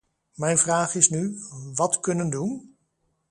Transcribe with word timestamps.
Mijn 0.33 0.57
vraag 0.57 0.95
is 0.95 1.09
nu: 1.09 1.37
wat 1.73 1.99
kunnen 1.99 2.29
doen? 2.29 2.77